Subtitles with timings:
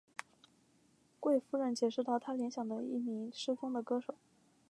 [1.19, 4.15] 贵夫人解释道她联想到一名失踪的歌手。